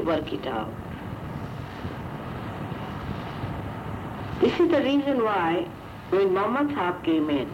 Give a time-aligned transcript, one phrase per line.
[0.00, 0.72] work it out.
[4.40, 5.66] This is the reason why
[6.10, 7.48] when Muhammad Sahib came in,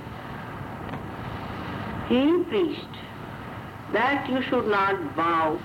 [2.08, 2.96] he preached
[3.92, 5.58] that you should not bow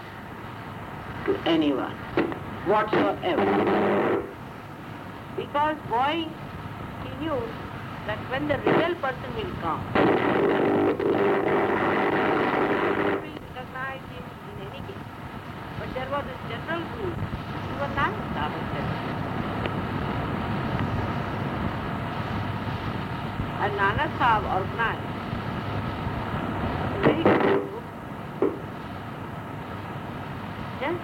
[1.25, 1.95] to anyone
[2.67, 4.23] whatsoever.
[5.35, 6.25] Because boy,
[7.03, 7.41] he knew
[8.05, 9.99] that when the real person will come, we
[13.23, 15.07] will recognize him in any case.
[15.79, 17.15] But there was a general rule,
[17.73, 18.87] even Nanak Sahib said.
[23.63, 25.07] And Nanak Sahib organized
[26.93, 27.83] a very good group,
[30.81, 31.01] just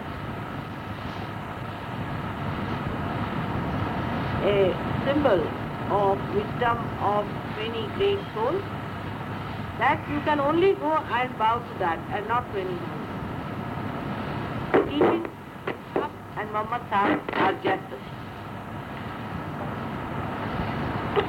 [4.46, 4.58] a
[5.06, 5.42] symbol
[6.02, 7.26] of wisdom of
[7.58, 8.62] many great souls,
[9.80, 13.03] that you can only go and bow to that and not to anyone.
[14.94, 15.26] Teaching
[16.38, 17.98] and Muhammad Sahib are just the.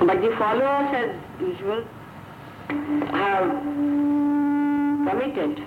[0.06, 1.84] But the followers, as usual,
[3.10, 3.48] have
[5.08, 5.64] committed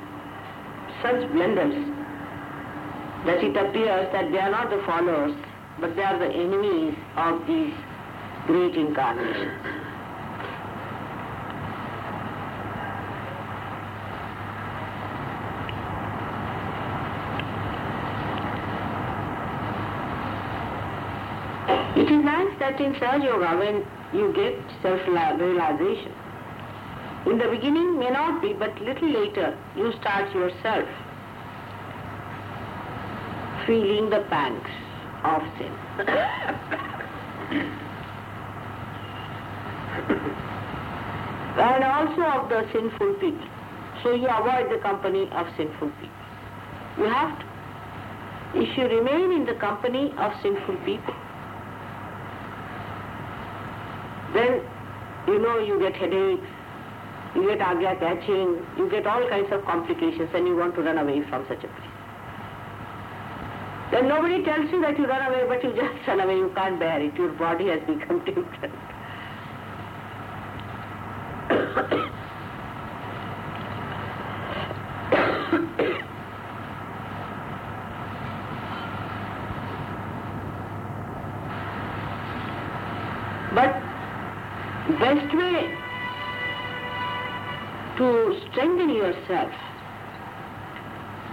[1.01, 1.75] such blunders
[3.25, 5.35] that it appears that they are not the followers,
[5.79, 7.73] but they are the enemies of these
[8.45, 9.87] great incarnations.
[21.97, 26.11] It is nice that in Sahaja Yoga, when you get self-realization,
[27.25, 30.87] in the beginning may not be, but little later you start yourself
[33.65, 34.69] feeling the pangs
[35.23, 35.73] of sin.
[41.59, 43.47] and also of the sinful people.
[44.03, 46.09] So you avoid the company of sinful people.
[46.97, 47.45] You have to.
[48.55, 51.13] If you remain in the company of sinful people,
[54.33, 54.61] then
[55.37, 56.41] you know you get headaches,
[57.35, 60.97] you get agya catching, you get all kinds of complications and you want to run
[60.97, 61.93] away from such a place.
[63.91, 66.79] Then nobody tells you that you run away, but you just run away, you can't
[66.79, 68.73] bear it, your body has become different.
[83.53, 83.87] but
[84.99, 85.77] best way
[87.97, 88.39] to
[88.93, 89.51] yourself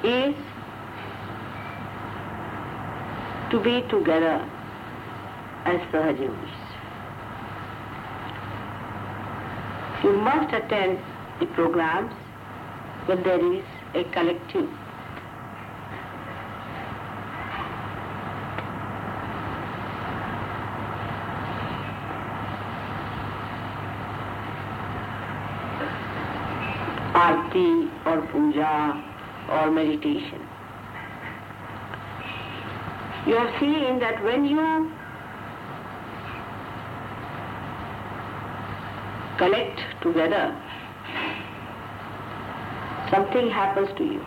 [0.05, 0.35] is
[3.51, 4.47] to be together
[5.67, 6.65] as Sahajyogis.
[10.05, 10.99] You must attend
[11.41, 12.13] the programs
[13.07, 14.69] when there is a collective.
[27.15, 29.00] Aarti or puja
[29.49, 30.41] or meditation.
[33.27, 34.91] You have seen that when you
[39.39, 40.61] collect together,
[43.11, 44.25] something happens to you.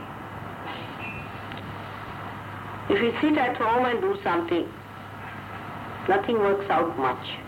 [2.90, 4.66] If you sit at home and do something,
[6.08, 7.47] nothing works out much.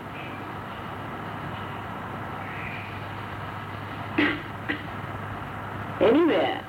[6.00, 6.64] Anywhere,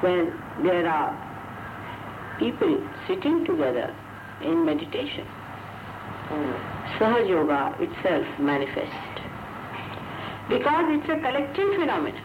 [0.00, 1.12] when there are
[2.38, 3.94] people sitting together
[4.42, 5.26] in meditation,
[6.98, 9.20] Sahaja Yoga itself manifests.
[10.48, 12.24] Because it's a collective phenomenon.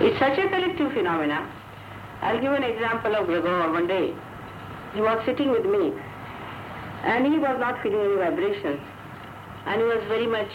[0.00, 1.50] It's such a collective phenomenon.
[2.22, 4.14] I'll give an example of Gregor one day.
[4.94, 5.92] He was sitting with me
[7.02, 8.80] and he was not feeling any vibrations
[9.66, 10.50] and he was very much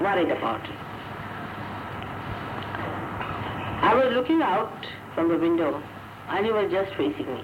[0.00, 0.78] worried about it.
[3.82, 5.82] I was looking out from the window
[6.30, 7.42] and he was just facing me.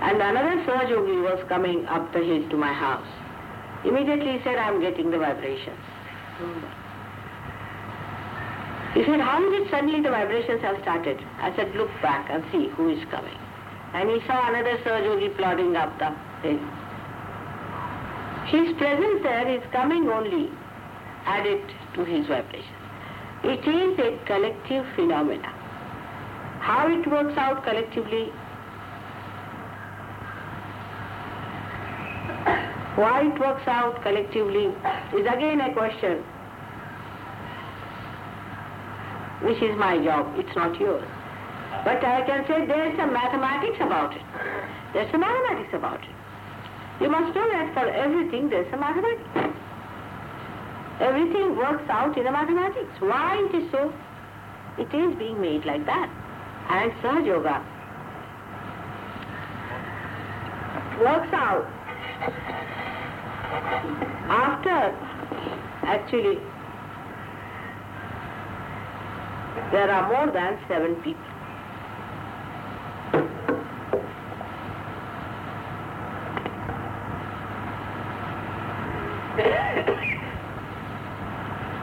[0.00, 3.06] And another Sahajogi was coming up the hill to my house.
[3.84, 5.80] Immediately he said, I'm getting the vibrations.
[8.94, 11.20] He said, how is it suddenly the vibrations have started?
[11.40, 13.36] I said, look back and see who is coming.
[13.92, 16.79] And he saw another Sahajogi plodding up the hill.
[18.50, 20.50] His presence there is coming only
[21.24, 21.62] added
[21.94, 22.76] to his vibration.
[23.44, 25.48] It is a collective phenomena.
[26.60, 28.26] How it works out collectively,
[32.96, 34.66] why it works out collectively
[35.16, 36.24] is again a question.
[39.42, 41.06] which is my job, it's not yours.
[41.84, 44.22] But I can say there's some mathematics about it.
[44.92, 46.10] There's some mathematics about it.
[47.00, 49.56] You must know that for everything there's a mathematics.
[51.00, 52.92] Everything works out in the mathematics.
[53.00, 53.92] Why it is so?
[54.76, 56.10] It is being made like that.
[56.68, 57.66] And Sahaja Yoga
[61.00, 61.64] works out
[64.28, 64.94] after
[65.86, 66.38] actually
[69.72, 71.29] there are more than seven people.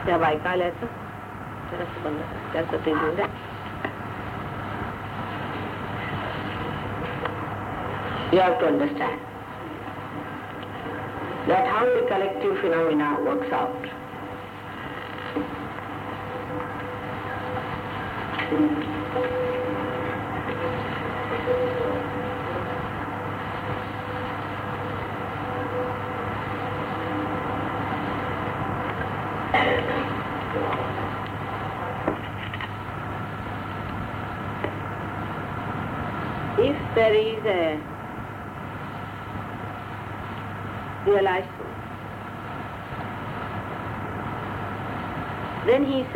[0.07, 0.85] त्या बायका आल्या तर
[1.71, 2.51] जरासं बंद कर.
[2.53, 3.25] त्याचं ते घेऊन द्या
[8.33, 9.19] You have to understand
[11.47, 13.83] that how the collective phenomena works out.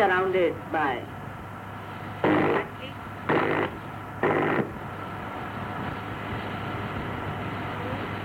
[0.02, 0.98] Surrounded by.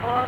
[0.03, 0.27] Or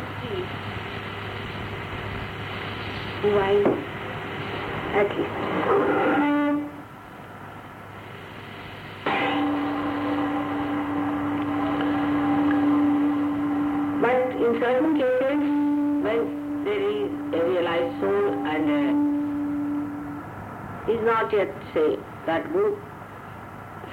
[14.40, 15.42] in certain cases,
[16.04, 19.09] when there is a realized soul and uh,
[20.90, 21.96] is not yet, say,
[22.26, 22.76] that good,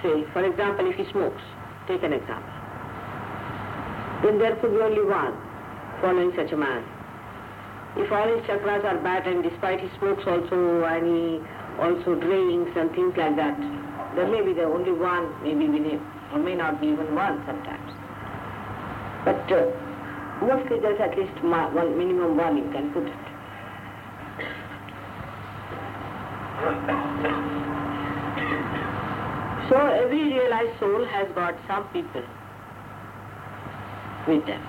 [0.02, 1.42] say, for example, if he smokes,
[1.88, 2.54] take an example,
[4.24, 5.38] then there could be only one
[6.02, 6.84] following such a man.
[7.98, 11.40] If all his chakras are bad and despite he smokes also and he
[11.80, 13.58] also drinks and things like that,
[14.16, 16.00] there may be the only one, maybe we may,
[16.34, 17.94] or may not be even one sometimes.
[19.26, 19.70] But uh,
[20.42, 23.28] mostly there's at least one minimum one you can put it.
[29.70, 29.76] So
[30.18, 32.24] every realized soul has got some people
[34.28, 34.62] with them.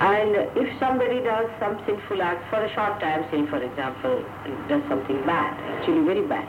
[0.00, 4.24] And if somebody does some sinful act for a short time, say for example,
[4.68, 6.48] does something bad, actually very bad,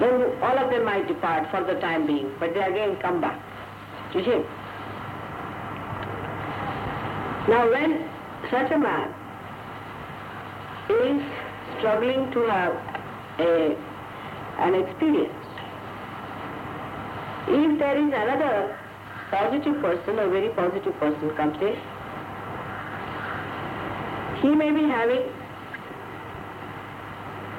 [0.00, 3.40] then all of them might depart for the time being, but they again come back
[4.14, 4.42] You see?
[7.48, 8.10] Now when
[8.50, 9.14] such a man
[10.90, 11.22] is
[11.78, 12.74] struggling to have
[13.38, 13.76] a,
[14.58, 15.32] an experience,
[17.48, 18.78] if there is another
[19.30, 21.76] positive person, a very positive person comes in,
[24.42, 25.24] he may be having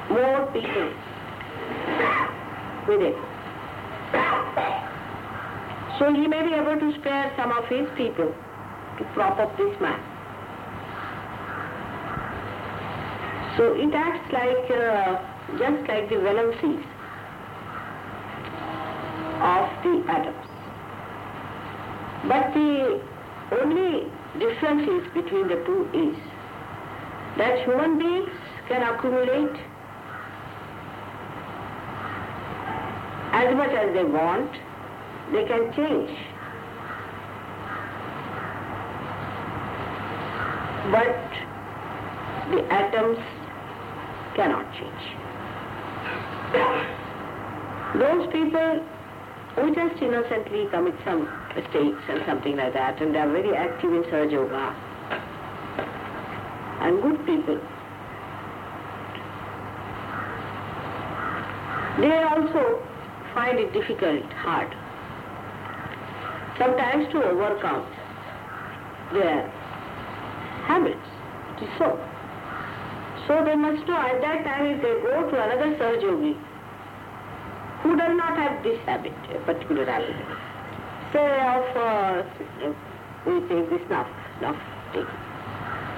[0.09, 0.91] more people
[2.87, 3.15] with him.
[5.99, 8.33] So he may be able to spare some of his people
[8.97, 9.99] to prop up this man.
[13.57, 16.85] So it acts like, uh, just like the venom seeds
[19.39, 20.47] of the atoms.
[22.27, 23.01] But the
[23.61, 26.17] only difference is between the two is
[27.37, 28.29] that human beings
[28.67, 29.55] can accumulate
[33.31, 34.51] as much as they want,
[35.31, 36.09] they can change.
[40.91, 41.27] But
[42.51, 43.19] the atoms
[44.35, 45.26] cannot change.
[47.97, 48.85] Those people
[49.55, 53.91] who just innocently commit some mistakes and something like that, and they are very active
[53.91, 54.75] in Sahaja Yoga,
[56.81, 57.57] and good people,
[61.99, 62.83] they also
[63.33, 64.69] find it difficult, hard,
[66.59, 67.85] sometimes to overcome
[69.13, 69.49] their
[70.67, 71.07] habits.
[71.57, 71.97] It is so.
[73.27, 76.37] So they must know at that time if they go to another Yogi
[77.87, 80.15] who does not have this habit, a particular habit,
[81.13, 82.23] say of, uh,
[83.25, 84.07] we take this snuff,
[84.39, 84.59] snuff
[84.91, 85.07] taking.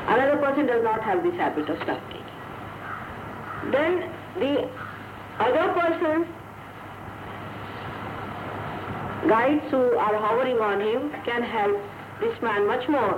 [0.05, 2.29] Another person does not have this habit of snuff taking.
[3.73, 4.05] Then
[4.37, 4.69] the
[5.41, 6.27] other person's
[9.27, 11.75] guides who are hovering on him can help
[12.21, 13.17] this man much more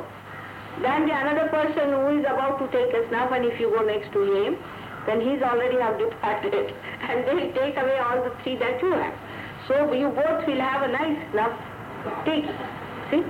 [0.82, 3.84] than the another person who is about to take a snuff and if you go
[3.84, 4.58] next to him,
[5.06, 6.76] then he's already have departed.
[7.02, 9.14] And they'll take away all the three that you have.
[9.68, 11.52] So you both will have a nice love
[12.26, 12.46] tea.
[13.10, 13.22] See?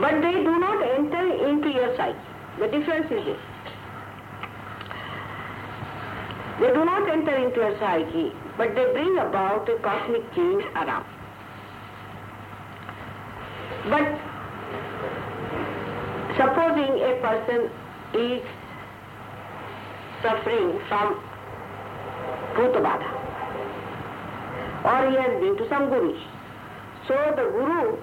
[0.00, 2.18] but they do not enter into your psyche.
[2.60, 3.38] The difference is this.
[6.60, 11.04] They do not enter into your psyche, but they bring about a cosmic change around.
[13.90, 14.35] But
[16.36, 17.70] supposing a person
[18.14, 18.42] is
[20.22, 21.20] suffering from
[22.56, 23.08] Bhutabadha,
[24.84, 26.20] or he has been to some gurus.
[27.08, 27.96] So the guru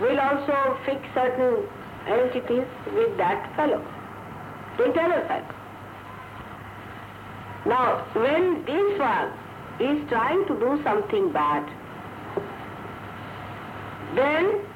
[0.00, 1.66] will also fix certain
[2.06, 3.84] entities with that fellow,
[4.84, 5.54] internal cycle.
[7.66, 9.32] Now, when this one
[9.80, 11.68] is trying to do something bad,
[14.16, 14.67] then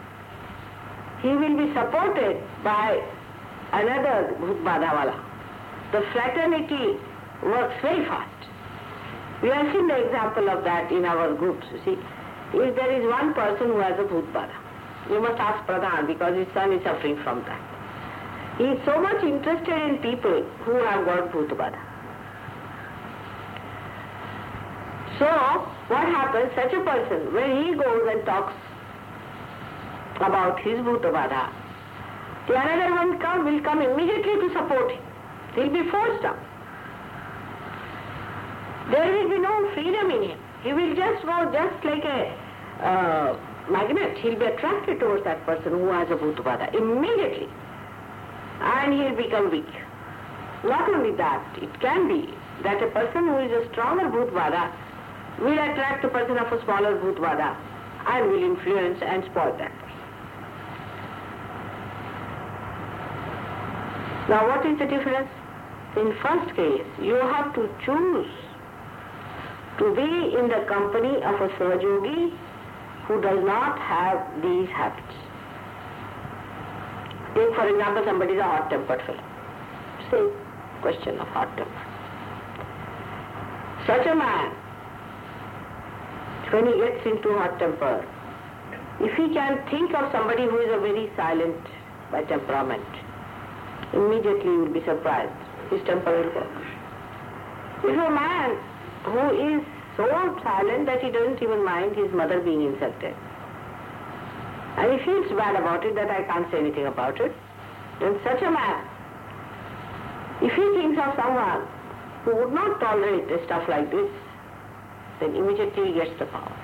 [1.22, 2.98] he will be supported by
[3.72, 5.14] another Bhutbadhawala.
[5.92, 6.98] The fraternity
[7.42, 8.28] works very fast.
[9.42, 11.98] We have seen the example of that in our groups, you see.
[12.54, 14.54] If there is one person who has a Bhutbadha,
[15.10, 17.60] you must ask Pradhan because his son is suffering from that.
[18.58, 21.80] He is so much interested in people who have got Bhutbadha.
[25.18, 25.26] So,
[25.88, 26.50] what happens?
[26.54, 28.54] Such a person, when he goes and talks
[30.20, 31.50] about his Bhutabadha,
[32.48, 35.00] the another one come, will come immediately to support him.
[35.54, 36.38] He'll be forced up.
[38.90, 40.38] There will be no freedom in him.
[40.62, 42.34] He will just go just like a
[42.82, 43.38] uh,
[43.70, 44.18] magnet.
[44.18, 47.48] He'll be attracted towards that person who has a Bhutabadha immediately.
[48.60, 49.72] And he'll become weak.
[50.64, 54.72] Not only that, it can be that a person who is a stronger Bhutabadha
[55.40, 57.56] will attract a person of a smaller Bhutabadha
[58.06, 59.82] and will influence and spoil that person.
[64.32, 65.28] Now what is the difference?
[65.94, 68.32] In first case, you have to choose
[69.76, 70.08] to be
[70.38, 72.32] in the company of a Sahajogi
[73.04, 75.16] who does not have these habits.
[77.34, 79.24] Take for example somebody is a hot-tempered fellow.
[80.10, 80.24] Say
[80.80, 81.84] question of hot temper.
[83.86, 84.50] Such a man
[86.52, 88.00] when he gets into hot temper,
[89.00, 91.60] if he can think of somebody who is a very silent
[92.10, 93.11] by temperament,
[93.92, 95.32] immediately you will be surprised.
[95.70, 96.46] His temper will go.
[97.84, 98.56] If a man
[99.04, 99.62] who is
[99.96, 100.06] so
[100.42, 103.14] silent that he doesn't even mind his mother being insulted,
[104.76, 107.32] and he feels bad about it that I can't say anything about it,
[108.00, 108.88] then such a man,
[110.40, 111.66] if he thinks of someone
[112.24, 114.10] who would not tolerate stuff like this,
[115.20, 116.56] then immediately he gets the power.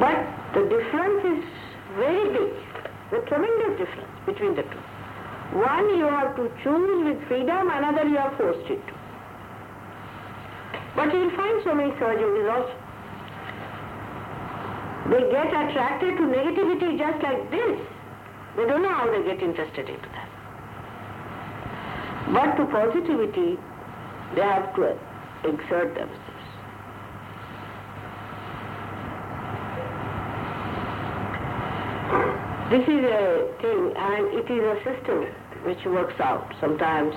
[0.00, 0.18] But
[0.54, 1.44] the difference is
[1.96, 2.52] very big,
[3.12, 4.82] the tremendous difference between the two.
[5.60, 8.94] One you have to choose with freedom, another you are forced into.
[10.96, 12.74] But you'll find so many Sahajogis also.
[15.12, 17.78] They get attracted to negativity just like this.
[18.56, 20.28] They don't know how they get interested into that.
[22.32, 23.58] But to positivity,
[24.34, 24.96] they have to
[25.44, 26.31] exert themselves.
[32.72, 35.28] This is a thing and it is a system
[35.68, 37.12] which works out sometimes.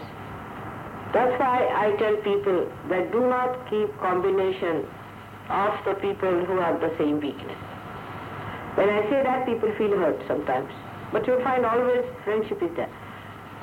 [1.16, 4.84] That's why I tell people that do not keep combination
[5.48, 7.56] of the people who have the same weakness.
[8.76, 10.68] When I say that, people feel hurt sometimes.
[11.14, 12.92] But you'll find always friendship is there.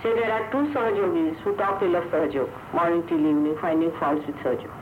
[0.03, 4.25] Say there are two Sahajogis who talk ill of Sahajog, morning till evening, finding faults
[4.27, 4.73] with Sahajog.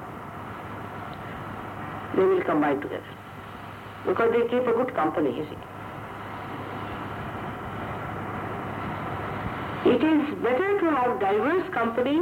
[2.14, 3.02] They will combine together.
[4.06, 5.58] Because they keep a good company, you see.
[9.86, 12.20] It is better to have diverse company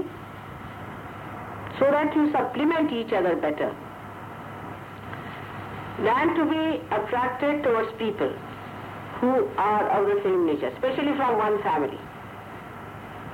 [1.79, 3.75] so that you supplement each other better
[6.03, 8.31] than to be attracted towards people
[9.21, 11.99] who are of the same nature, especially from one family.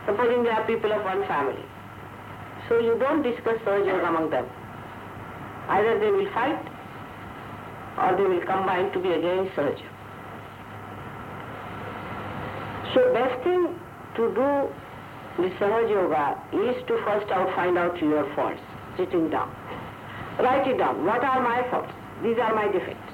[0.06, 1.64] Supposing there are people of one family.
[2.68, 4.46] So you don't discuss Sahaja among them.
[5.68, 6.60] Either they will fight
[8.00, 9.88] or they will combine to be against Sahaja.
[12.94, 13.83] So best thing
[14.16, 18.60] to do with Sahaja Yoga is to first out find out your faults,
[18.96, 19.54] sitting down.
[20.38, 21.04] Write it down.
[21.04, 21.92] What are my faults?
[22.22, 23.12] These are my defects.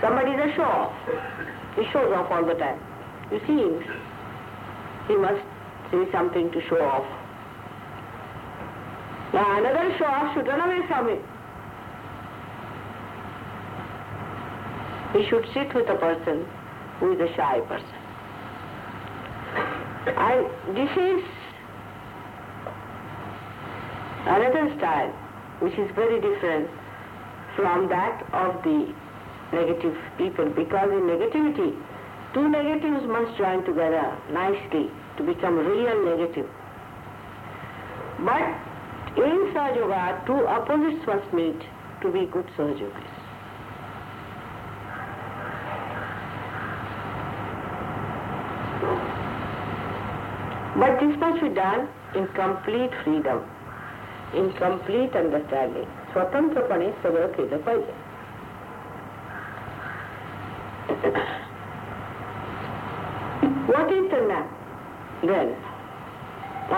[0.00, 0.94] Somebody is a show off.
[1.76, 2.80] He shows off all the time.
[3.32, 3.66] You see,
[5.08, 5.42] he must
[5.90, 7.06] say something to show off.
[9.34, 11.20] Now another show off should run away from it.
[15.12, 16.46] he should sit with a person
[17.00, 17.97] who is a shy person.
[20.06, 21.24] This is
[24.26, 25.10] another style
[25.60, 26.70] which is very different
[27.56, 28.94] from that of the
[29.52, 31.74] negative people because in negativity,
[32.32, 36.48] two negatives must join together nicely to become real negative.
[38.20, 38.42] But
[39.16, 41.60] in Sahaja two opposites must meet
[42.02, 43.17] to be good Sahaja
[50.77, 53.43] But this must be done in complete freedom,
[54.33, 55.87] in complete understanding.
[56.13, 58.01] स्वतंत्रपणे सगळं केलं पाहिजे
[63.73, 64.47] What is the map
[65.29, 65.55] then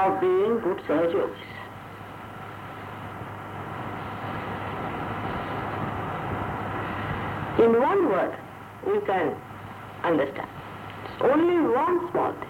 [0.01, 1.51] of being good Sahajogis?
[7.65, 8.35] In one word,
[8.87, 9.35] we can
[10.03, 10.49] understand.
[11.05, 12.48] It's only one small thing.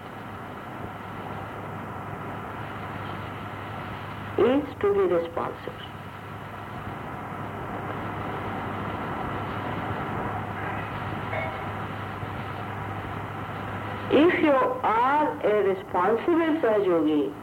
[4.40, 5.90] Is to be responsible.
[14.12, 17.34] If you are a responsible Sahajogi,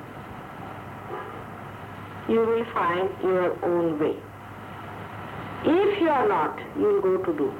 [2.30, 4.16] you will find your own way.
[5.66, 7.54] If you are not, you will go to do.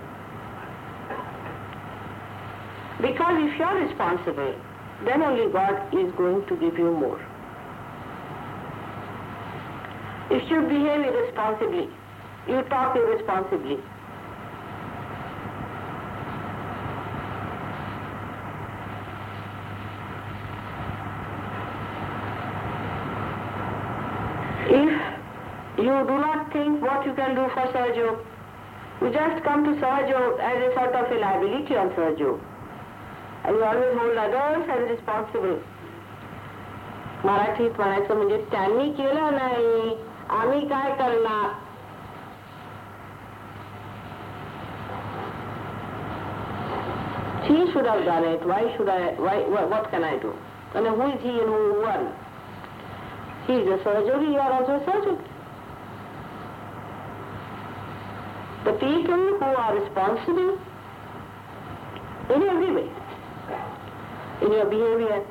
[3.02, 4.56] Because if you are responsible,
[5.06, 7.27] then only God is going to give you more.
[10.30, 11.90] You should behave irresponsibly.
[12.50, 13.80] You talk irresponsibly.
[24.70, 24.92] If
[25.78, 28.20] you do not think what you can do for Sahajog,
[29.02, 32.42] you just come to Sahajog as a sort of a liability on Sahajog.
[33.46, 35.60] And you always hold others as responsible.
[37.26, 41.56] मराठीत म्हणायचं म्हणजे त्यांनी केलं नाही आम्ही काय करणार
[47.48, 48.46] She should have done it.
[48.46, 49.14] Why should I?
[49.26, 49.36] Why?
[49.74, 50.34] What can I do?
[50.76, 52.12] And who is he and who won?
[53.48, 54.34] He is a Sahajogi.
[54.34, 55.28] You are also a Sahajogi.
[58.66, 60.60] The people who are responsible
[62.36, 62.90] in every way,
[64.42, 65.24] in your behavior,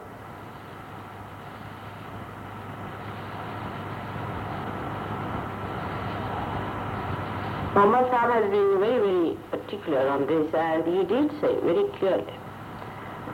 [7.76, 12.32] Muhammad Sahib has been very, very particular on this and he did say very clearly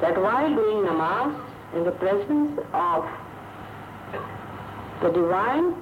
[0.00, 1.30] that while doing namaz
[1.76, 3.04] in the presence of
[5.00, 5.76] the divine,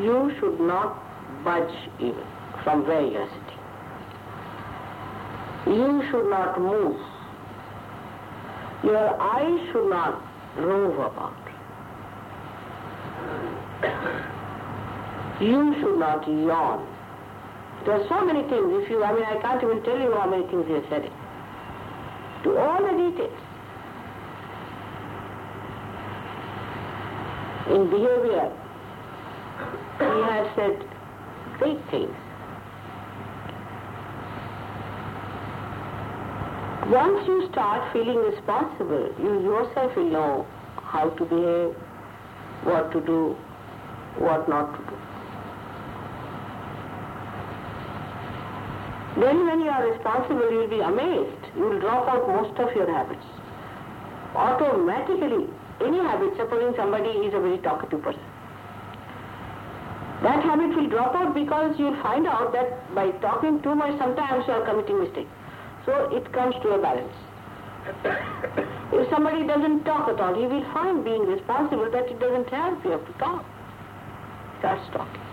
[0.00, 0.96] you should not
[1.44, 2.24] budge even
[2.64, 3.60] from where you are sitting.
[5.76, 6.96] You should not move.
[8.82, 10.22] Your eyes should not
[10.56, 11.36] rove about.
[15.38, 16.95] You should not yawn.
[17.86, 18.66] There are so many things.
[18.82, 21.08] If you, I mean, I can't even tell you how many things he has said.
[22.42, 23.38] To all the details.
[27.70, 28.50] In behavior,
[29.98, 30.84] he has said
[31.58, 32.10] great things.
[36.90, 40.46] Once you start feeling responsible, you yourself will know
[40.82, 41.74] how to behave,
[42.64, 43.36] what to do,
[44.18, 45.15] what not to do.
[49.16, 51.42] Then when you are responsible, you will be amazed.
[51.56, 53.24] You will drop out most of your habits.
[54.34, 55.48] Automatically,
[55.80, 58.20] any habit, supposing somebody is a very talkative person,
[60.22, 63.96] that habit will drop out because you will find out that by talking too much,
[63.98, 65.28] sometimes you are committing mistake.
[65.86, 67.12] So it comes to a balance.
[68.92, 72.84] if somebody doesn't talk at all, he will find being responsible that it doesn't help.
[72.84, 73.44] You have to talk.
[74.58, 75.25] Starts talking.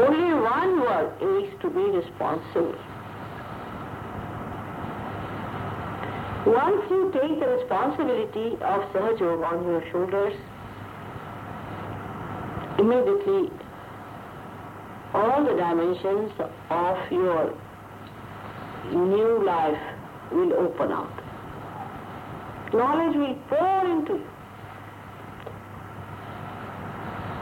[0.00, 2.74] Only one word is to be responsible.
[6.46, 10.34] Once you take the responsibility of Sahajog on your shoulders,
[12.78, 13.50] immediately
[15.12, 16.32] all the dimensions
[16.70, 17.54] of your
[18.90, 19.82] new life
[20.32, 21.12] will open up.
[22.72, 24.39] Knowledge will pour into you.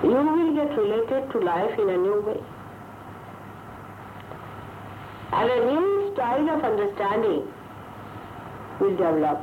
[0.02, 2.40] You will get related to life in a new way.
[5.32, 7.52] And a new style of understanding
[8.80, 9.40] will develop.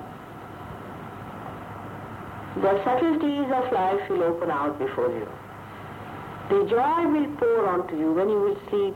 [2.61, 5.27] The subtleties of life will open out before you.
[6.49, 8.95] The joy will pour onto you when you will sleep.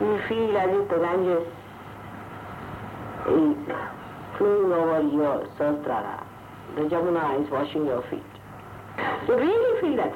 [0.00, 1.46] You will feel as if the Ganges
[3.28, 3.56] is
[4.36, 6.26] flowing over your Sahasrara.
[6.76, 8.37] The Jamuna is washing your feet.
[9.28, 10.14] You really feel that.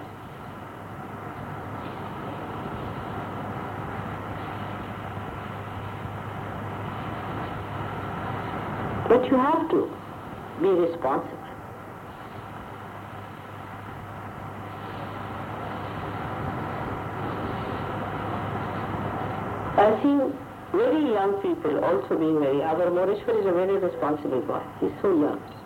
[9.06, 9.94] But you have to
[10.62, 11.38] be responsible.
[19.76, 20.32] I see
[20.72, 24.62] very young people also being very, our Moreshwar is a very responsible boy.
[24.80, 25.61] He's so young.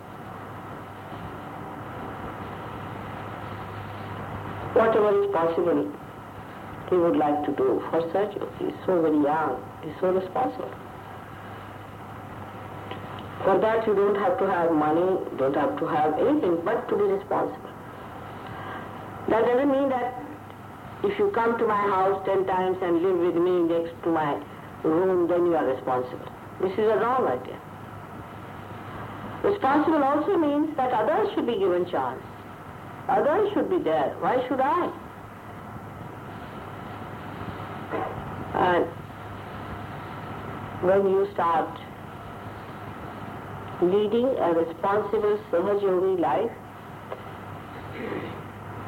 [4.97, 5.93] Whatever is possible,
[6.89, 8.49] he would like to do for Sahajog.
[8.57, 9.61] He's so very young.
[9.83, 10.73] He's so responsible.
[13.45, 16.95] For that you don't have to have money, don't have to have anything but to
[16.97, 17.69] be responsible.
[19.29, 20.17] That doesn't mean that
[21.03, 24.41] if you come to my house ten times and live with me next to my
[24.81, 26.31] room, then you are responsible.
[26.59, 27.59] This is a wrong idea.
[29.45, 32.23] Responsible also means that others should be given chance.
[33.07, 34.15] Uh, Others should be there.
[34.19, 34.91] Why should I?
[38.57, 38.85] And
[40.83, 41.79] when you start
[43.81, 46.51] leading a responsible Sahajogi life,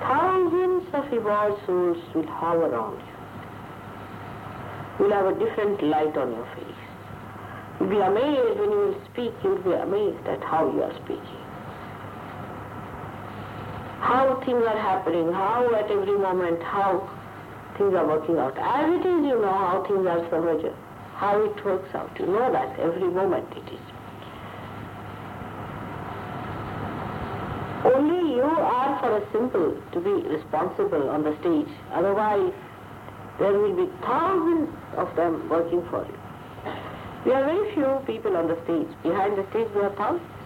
[0.02, 3.06] thousands of evolved souls will hover around you.
[5.00, 6.82] You'll have a different light on your face.
[7.80, 11.49] You'll be amazed when you will speak, you'll be amazed at how you are speaking.
[14.10, 17.08] How things are happening, how at every moment, how
[17.78, 18.58] things are working out.
[18.58, 20.74] As it is, you know how things are Sahaja,
[21.14, 22.10] how it works out.
[22.20, 23.86] You know that every moment it is.
[27.86, 31.70] Only you are for a simple to be responsible on the stage.
[31.94, 32.52] Otherwise,
[33.38, 36.18] there will be thousands of them working for you.
[37.26, 38.90] We are very few people on the stage.
[39.04, 40.39] Behind the stage, we are thousands.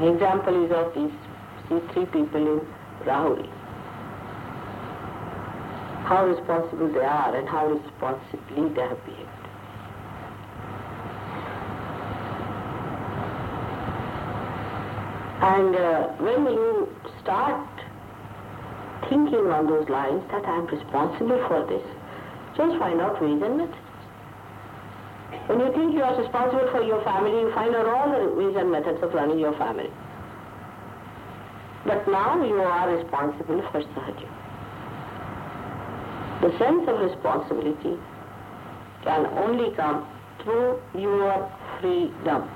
[0.00, 1.12] An example is of these,
[1.68, 2.60] these three people in
[3.04, 3.46] Rahuri.
[6.04, 9.28] How responsible they are and how responsibly they have behaved.
[15.42, 16.88] And uh, when you
[17.22, 17.68] start
[19.10, 21.84] thinking on those lines that I am responsible for this,
[22.56, 23.89] just find out ways and methods.
[25.50, 28.54] When you think you are responsible for your family, you find out all the ways
[28.56, 29.90] and methods of running your family.
[31.84, 34.30] But now you are responsible for Sahaja.
[36.42, 37.98] The sense of responsibility
[39.02, 40.06] can only come
[40.44, 42.48] through your freedom.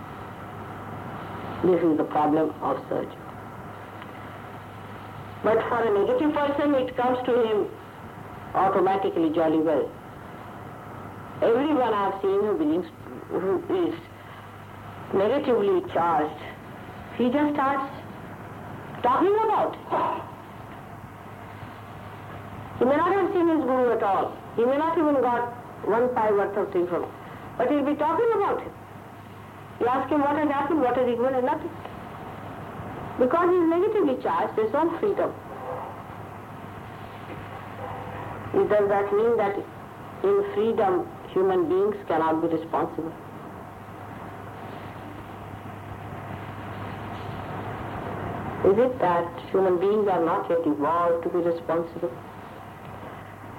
[1.65, 3.11] This is the problem of search.
[5.43, 7.67] But for a negative person, it comes to him
[8.55, 9.91] automatically jolly well.
[11.43, 12.89] Everyone I've seen who, believes,
[13.29, 13.95] who is
[15.13, 16.41] negatively charged,
[17.17, 17.91] he just starts
[19.03, 19.75] talking about.
[22.79, 24.37] He may not have seen his guru at all.
[24.57, 25.53] He may not even got
[25.87, 27.11] one pie worth of thing from him.
[27.59, 28.73] But he'll be talking about it.
[29.81, 31.71] You ask him what has happened, what has he given, and nothing.
[33.19, 35.31] Because he's negatively charged, there is no freedom.
[38.55, 39.57] Does that mean that
[40.23, 43.13] in freedom human beings cannot be responsible?
[48.65, 52.11] Is it that human beings are not yet evolved to be responsible?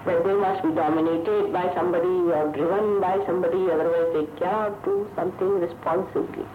[0.05, 5.07] That they must be dominated by somebody or driven by somebody, otherwise they cannot do
[5.15, 6.45] something responsibly.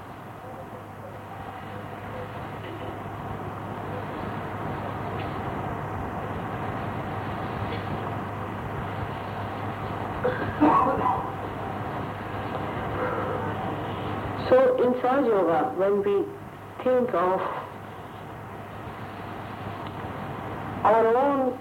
[14.50, 15.00] So in
[15.50, 16.24] When we
[16.84, 17.40] think of
[20.84, 21.58] our own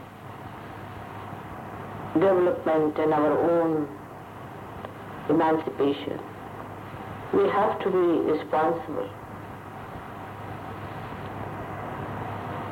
[2.14, 3.88] development and our own
[5.28, 6.20] emancipation,
[7.34, 9.10] we have to be responsible.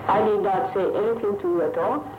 [0.07, 2.16] I need not say anything to you at all.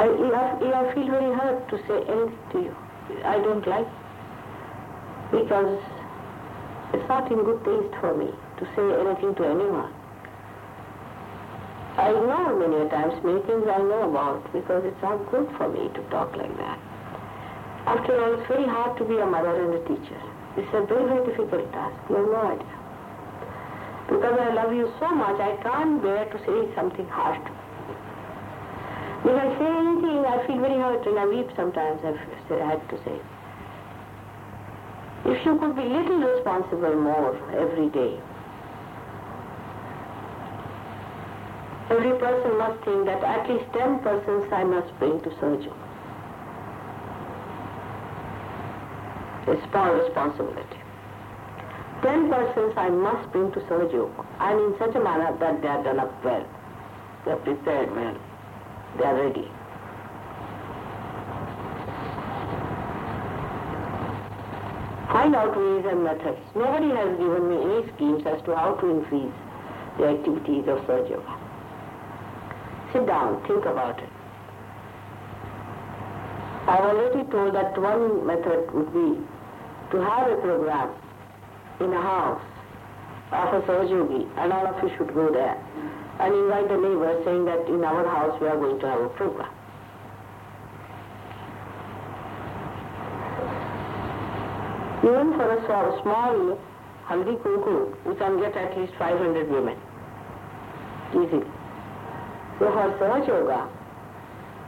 [0.00, 2.76] I, I, feel very hurt to say anything to you.
[3.20, 3.84] I don't like
[5.28, 5.76] because
[6.96, 9.92] it's not in good taste for me to say anything to anyone.
[12.00, 15.92] I ignore many times many things I know about because it's not good for me
[15.92, 16.78] to talk like that.
[17.84, 20.20] After all, it's very hard to be a mother and a teacher.
[20.56, 21.92] It's a very, very difficult task.
[22.08, 22.76] You have no idea.
[24.08, 27.59] Because I love you so much, I can't bear to say something harsh to
[29.22, 32.16] If I say anything, I feel very hurt and I weep sometimes, I
[32.64, 33.20] had to say.
[35.26, 38.18] If you could be little responsible more every day,
[41.90, 45.76] every person must think that at least 10 persons I must bring to Sahajog.
[49.48, 50.80] A small responsibility.
[52.02, 55.82] 10 persons I must bring to Sahajog and in such a manner that they are
[55.84, 56.46] done up well.
[57.26, 58.16] They are prepared well.
[58.98, 59.48] They are ready.
[65.12, 66.38] Find out ways and methods.
[66.54, 69.34] Nobody has given me any schemes as to how to increase
[69.98, 71.38] the activities of Yoga.
[72.92, 74.08] Sit down, think about it.
[76.68, 79.20] I've already told that one method would be
[79.90, 80.94] to have a program
[81.80, 82.42] in a house
[83.32, 85.56] of a Yogi and all of you should go there
[86.20, 89.08] and invite the neighbors saying that in our house we are going to have a
[89.10, 89.50] program.
[95.02, 96.58] Even for a small
[97.08, 99.76] Haldi Kunku, we can get at least 500 women.
[101.10, 101.46] Easily.
[102.58, 103.68] So for Yoga,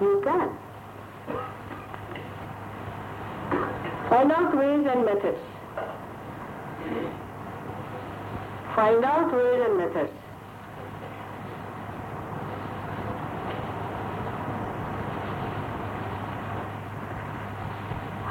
[0.00, 0.56] you can.
[4.08, 5.38] Find out ways and methods.
[8.74, 10.21] Find out ways and methods.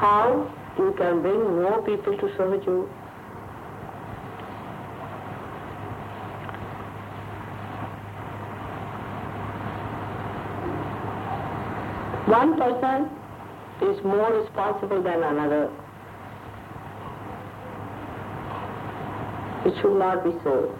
[0.02, 2.90] How you can bring more people to serve you.
[12.26, 13.12] One person
[13.92, 15.70] is more responsible than another.
[19.68, 20.76] It should not be so.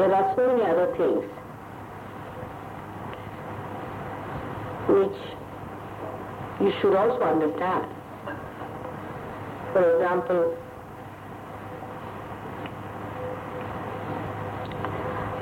[0.13, 1.23] are so many other things
[4.89, 5.19] which
[6.61, 7.87] you should also understand.
[9.73, 10.57] For example,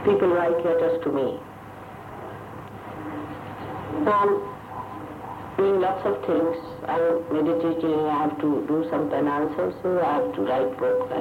[0.06, 1.40] people write letters to me.
[4.08, 4.32] I'm
[5.58, 6.56] doing lots of things.
[6.88, 11.12] I'm meditating, I have to do some penance also, I have to write books,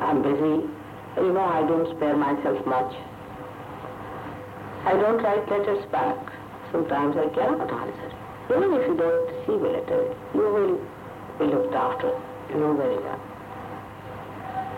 [0.00, 0.73] I'm busy.
[1.16, 2.92] You know, I don't spare myself much.
[4.84, 6.18] I don't write letters back.
[6.72, 8.10] Sometimes I cannot answer.
[8.50, 10.76] Even if you don't receive a letter, you will
[11.38, 12.10] be looked after.
[12.50, 13.20] You know very well.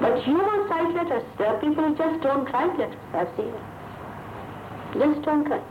[0.01, 1.25] But you must write letters.
[1.39, 3.01] There are people who just don't write letters.
[3.15, 3.67] I've seen it.
[5.01, 5.65] Just don't write.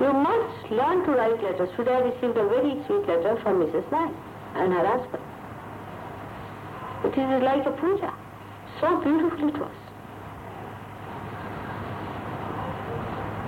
[0.00, 1.70] You must learn to write letters.
[1.76, 3.88] Today I received a very sweet letter from Mrs.
[3.92, 4.14] Knight
[4.56, 5.22] and her husband.
[7.04, 8.23] It is like a puja.
[8.80, 9.70] So beautiful it was.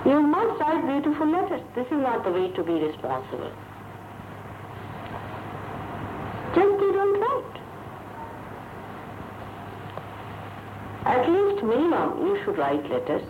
[0.05, 1.61] You must write beautiful letters.
[1.75, 3.51] This is not the way to be responsible.
[6.55, 7.57] Just you don't write.
[11.05, 13.23] At least minimum you should write letters.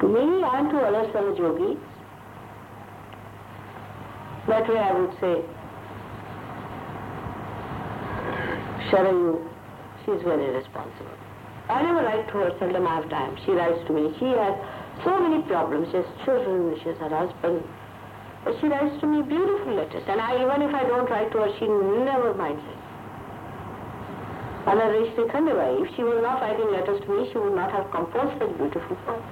[0.00, 1.78] To me and to other yogis.
[4.48, 5.42] That way I would say,
[8.88, 9.46] Sharayu,
[10.08, 11.12] she is very responsible.
[11.68, 13.36] I never write to her, seldom I have time.
[13.44, 14.08] She writes to me.
[14.16, 14.56] She has
[15.04, 15.92] so many problems.
[15.92, 17.60] She has children, she has her husband.
[18.42, 20.02] But she writes to me beautiful letters.
[20.08, 22.80] And I, even if I don't write to her, she never minds it.
[24.64, 27.90] Anna Rishri Khandebai, if she was not writing letters to me, she would not have
[27.92, 29.28] composed such beautiful poems.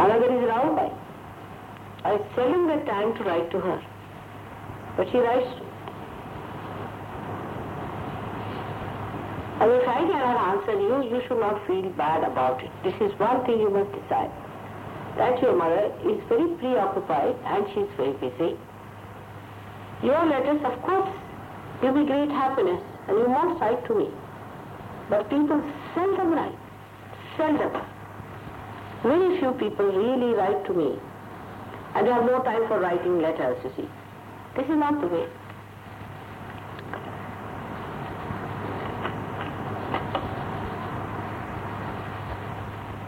[0.00, 0.88] Another is Raubai.
[2.04, 3.78] I seldom get time to write to her.
[4.96, 5.73] But she writes to me.
[9.60, 12.70] And if I cannot answer you, you should not feel bad about it.
[12.82, 14.30] This is one thing you must decide.
[15.16, 18.58] That your mother is very preoccupied and she is very busy.
[20.02, 21.08] Your letters, of course,
[21.80, 24.08] give me great happiness and you must write to me.
[25.08, 25.62] But people
[25.94, 26.58] seldom write.
[27.36, 27.80] Seldom.
[29.04, 30.98] Very few people really write to me.
[31.94, 33.88] And they have no time for writing letters, you see.
[34.56, 35.28] This is not the way.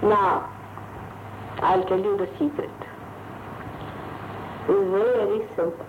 [0.07, 0.47] Now,
[1.63, 2.71] I'll tell you the secret.
[4.69, 5.87] It's very, very simple.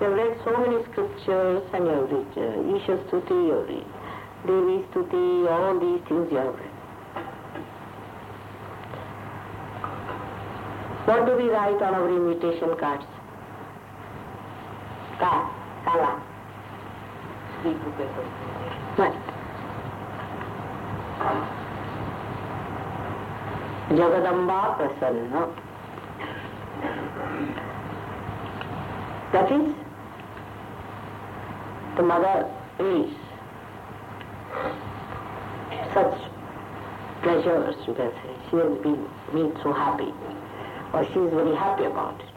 [0.00, 3.86] You've read so many scriptures and you've read uh, Isha Stuti, you've read
[4.46, 6.70] Devi Stuti, all these things you have read.
[11.04, 13.04] What do we write on our invitation cards?
[15.18, 15.50] Ka,
[15.84, 16.22] Kala.
[18.96, 19.14] Right.
[23.90, 25.48] Jagadamba Prasanna.
[29.32, 29.74] That is,
[31.96, 33.10] the mother is
[35.92, 36.14] such
[37.22, 37.94] pleasures, you.
[38.50, 40.12] She has been made so happy,
[40.92, 42.28] or she is very happy about it.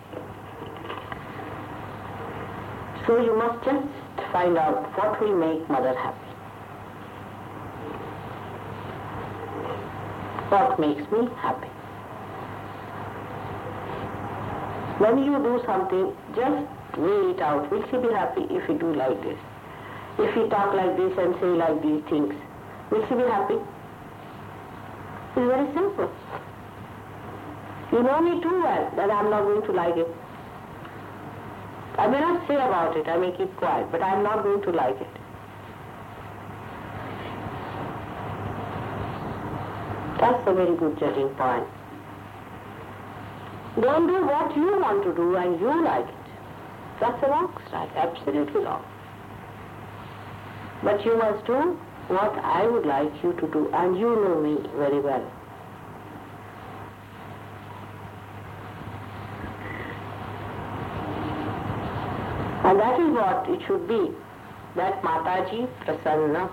[3.06, 3.88] So you must just
[4.32, 6.27] find out what will make mother happy.
[10.50, 11.68] What makes me happy?
[15.04, 16.66] When you do something, just
[16.98, 17.70] weigh it out.
[17.70, 19.38] Will she be happy if you do like this?
[20.20, 22.34] If you talk like this and say like these things,
[22.90, 23.60] will she be happy?
[25.36, 26.10] It's very simple.
[27.92, 30.08] You know me too well that I'm not going to like it.
[31.98, 34.72] I may not say about it, I may keep quiet, but I'm not going to
[34.72, 35.27] like it.
[40.20, 41.68] That's a very good judging point.
[43.82, 46.16] Don't do what you want to do and you like it.
[47.00, 48.84] That's a wrong style, absolutely wrong.
[50.84, 51.78] But you must do
[52.08, 55.32] what I would like you to do, and you know me very well.
[62.64, 64.12] And that is what it should be,
[64.76, 66.50] that Mataji Prasanna.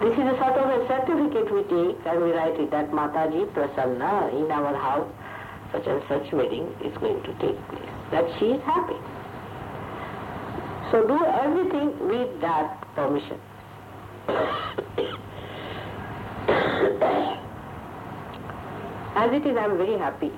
[0.00, 3.46] This is a sort of a certificate we take and we write it that Mataji
[3.54, 5.08] Prasanna in our house,
[5.70, 7.94] such and such wedding is going to take place.
[8.10, 8.98] That she is happy.
[10.90, 13.38] So do everything with that permission.
[19.16, 20.32] As it is, I am very happy,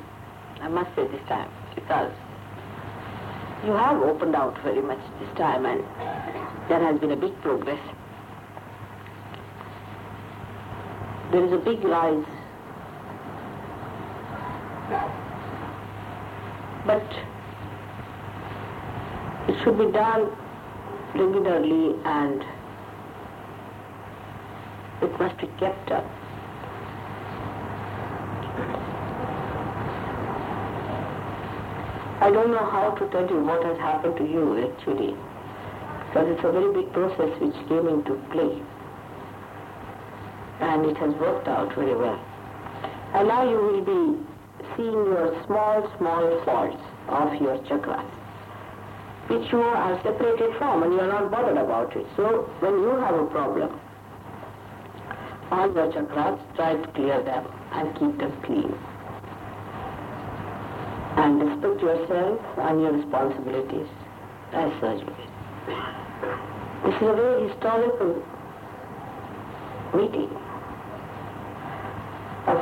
[0.61, 2.13] I must say this time, because
[3.65, 5.81] you have opened out very much this time and
[6.69, 7.81] there has been a big progress.
[11.33, 12.25] There is a big rise.
[16.87, 17.03] But
[19.49, 20.31] it should be done
[21.15, 22.45] regularly and
[25.03, 26.05] it must be kept up.
[32.21, 35.15] I don't know how to tell you what has happened to you actually,
[36.07, 38.63] because it's a very big process which came into play.
[40.61, 42.19] And it has worked out very well.
[43.15, 44.27] And now you will be
[44.77, 48.09] seeing your small, small faults of your chakras,
[49.29, 52.07] which you are separated from and you are not bothered about it.
[52.17, 53.79] So when you have a problem,
[55.51, 58.75] all your chakras, try to clear them and keep them clean
[61.17, 63.89] and respect yourself and your responsibilities
[64.53, 65.27] as Sahajogi.
[66.85, 68.23] This is a very historical
[69.95, 70.46] meeting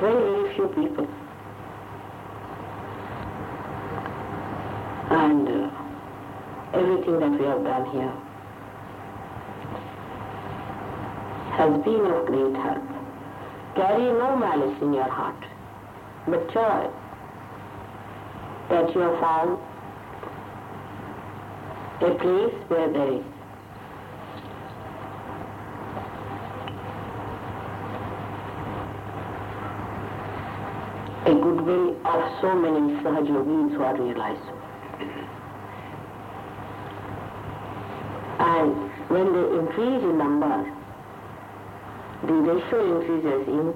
[0.00, 1.06] very, very few people.
[5.10, 8.14] And uh, everything that we have done here
[11.56, 12.82] has been of great help.
[13.76, 15.44] Carry no malice in your heart,
[16.26, 16.90] but joy
[18.70, 19.58] that you have found
[22.00, 23.24] a place where there is
[31.26, 34.48] a goodwill of so many Sahajogis who are realized.
[38.38, 40.70] And when they increase in number,
[42.26, 43.74] the ratio increases in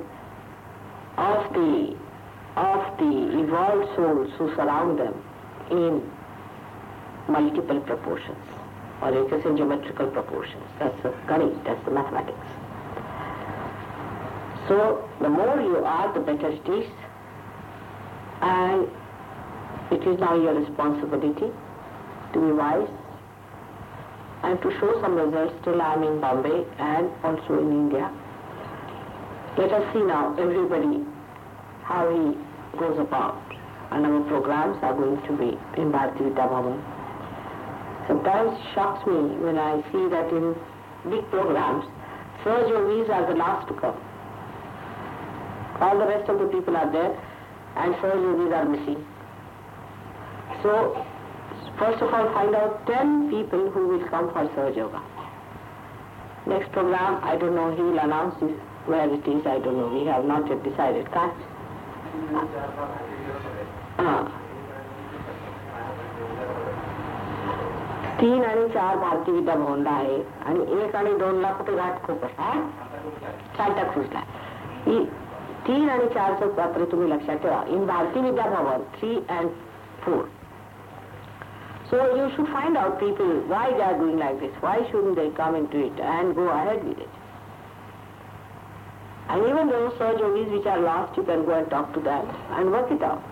[1.16, 1.97] of the
[2.57, 5.14] of the evolved souls who surround them
[5.70, 6.03] in
[7.29, 8.45] multiple proportions,
[9.01, 10.64] or you can say geometrical proportions.
[10.79, 12.49] That's the correct, that's the mathematics.
[14.66, 16.91] So the more you are, the better it is.
[18.41, 18.89] And
[19.91, 21.51] it is now your responsibility
[22.32, 22.89] to be wise
[24.43, 25.55] and to show some results.
[25.62, 28.11] Still I am in Bombay and also in India.
[29.57, 31.05] Let us see now everybody
[31.82, 33.43] how he goes about.
[33.91, 36.78] And our programs are going to be in Bharati Bhavan.
[38.07, 40.55] Sometimes it shocks me when I see that in
[41.11, 41.84] big programs,
[42.45, 43.97] Sahajogis are the last to come.
[45.80, 47.16] All the rest of the people are there
[47.76, 49.04] and show you these are missing.
[50.62, 51.04] So
[51.78, 55.02] first of all find out 10 people who will come for Sahaja Yoga.
[56.46, 58.52] Next program, I don't know, he will announce this,
[58.86, 61.06] where it is, I don't know, we have not yet decided.
[61.12, 61.34] Can't?
[63.98, 64.24] Uh,
[68.20, 70.16] तीन आणि चार भारती विद्या भवनला आहे
[70.46, 72.60] आणि एक आणि दोनला कुठे घाट खूप आहे
[73.58, 74.20] चालटा खुसला
[75.68, 79.48] तीन आणि चारचं पत्र तुम्ही लक्षात ठेवा in Bharati Vidyabhavan three and
[80.04, 80.24] four
[81.90, 85.28] so you should find out people why they are doing like this why should they
[85.38, 87.16] come in to it and go ahead with it
[89.30, 92.70] And even those Sahajogis which are lost, you can go and talk to them and
[92.72, 93.22] work it out.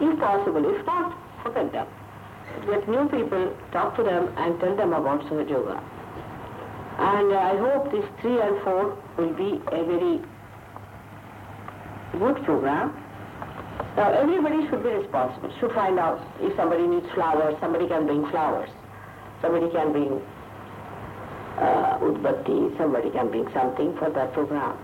[0.00, 1.86] If possible, if not, forget them.
[2.66, 5.76] Get new people, talk to them and tell them about Sahaja Yoga.
[6.98, 10.22] And uh, I hope these three and four will be a very
[12.18, 12.94] good program.
[13.96, 18.28] Now everybody should be responsible, should find out if somebody needs flowers, somebody can bring
[18.30, 18.70] flowers,
[19.40, 20.20] somebody can bring
[21.58, 24.76] uh, udbatti, somebody can bring something for that program,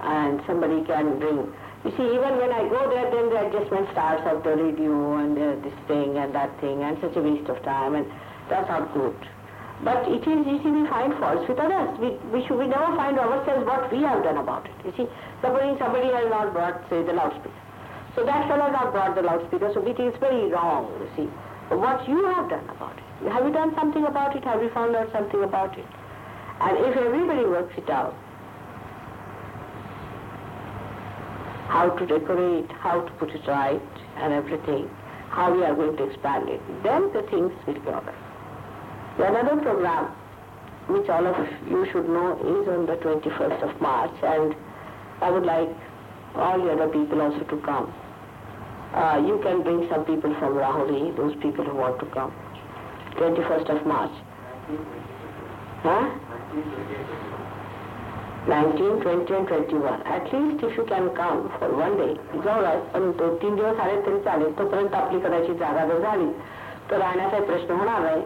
[0.00, 1.52] and somebody can bring
[1.84, 5.36] you see, even when I go there, then the adjustment starts of the radio and
[5.36, 8.10] uh, this thing and that thing, and such a waste of time, and
[8.48, 9.14] that's not good.
[9.84, 11.92] But it is, see, we find faults with others.
[12.00, 14.72] We, we should we never find ourselves what we have done about it.
[14.82, 15.06] You see,
[15.42, 17.52] somebody, somebody has not brought, say, the loudspeaker.
[18.16, 21.30] So that fellow has not brought the loudspeaker, so it is very wrong, you see.
[21.68, 23.30] But what you have done about it.
[23.30, 24.44] Have you done something about it?
[24.44, 25.86] Have you found out something about it?
[26.60, 28.16] And if everybody works it out,
[31.68, 33.82] how to decorate, how to put it right
[34.16, 34.88] and everything,
[35.28, 36.60] how we are going to expand it.
[36.82, 38.14] Then the things will be over.
[39.19, 40.05] Another program
[40.87, 41.35] which all of
[41.69, 44.55] you should know is on the 21st of March and
[45.21, 45.69] I would like
[46.35, 47.93] all the other people also to come.
[48.93, 52.33] Uh, you can bring some people from Rahuri, those people who want to come.
[53.17, 54.15] 21st of March.
[55.83, 56.09] Huh?
[58.47, 60.01] 19, 20 and 21.
[60.03, 64.01] At least if you can come for one day, जवळ पण तो तीन दिवस आले
[64.05, 66.31] तरी चालेल तोपर्यंत आपली कदाचित जागा जर झाली
[66.89, 68.23] तर राहण्याचा प्रश्न होणार नाही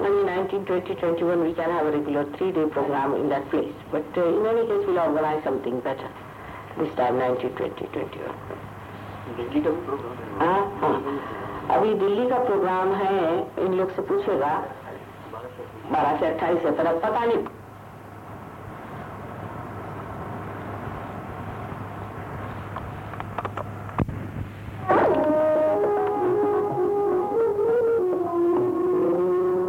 [0.00, 3.48] आणि nineteen twenty twenty one we can have a regular three day programme in that
[3.50, 8.34] place but in any case will organise something better this time nineteen twenty twenty one
[10.40, 10.94] हाँ हाँ
[11.70, 13.14] अभी दिल्ली का प्रोग्राम है
[13.58, 14.50] इन लोग से पूछेगा
[15.92, 17.38] बारह से अट्ठाईस है पर अब पता नहीं